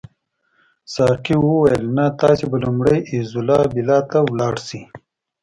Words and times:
ساقي 0.93 1.35
وویل 1.39 1.83
نه 1.97 2.05
تاسي 2.21 2.45
به 2.51 2.57
لومړی 2.63 2.97
ایزولا 3.11 3.59
بیلا 3.73 3.99
ته 4.09 4.17
ولاړ 4.29 4.55
شئ. 4.67 4.81